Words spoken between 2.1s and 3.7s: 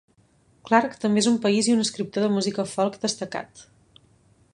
de música folk destacat.